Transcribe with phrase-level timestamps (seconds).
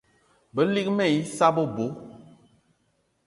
[0.55, 1.87] Balig mal ai issa bebo